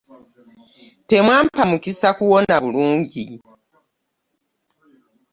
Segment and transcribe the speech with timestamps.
[1.09, 3.25] Temwampa mukisa kuwona bulungi.